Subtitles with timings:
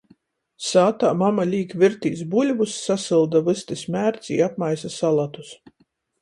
[0.67, 5.55] Sātā mama līk virtīs buļvus, sasylda vystys mērci i apmaisa salatus.